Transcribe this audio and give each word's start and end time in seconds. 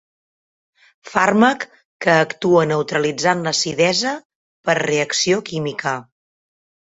Fàrmac 1.09 1.65
que 2.05 2.15
actua 2.21 2.63
neutralitzant 2.71 3.45
l'acidesa 3.49 4.15
per 4.71 4.77
reacció 4.85 5.39
química. 5.53 5.95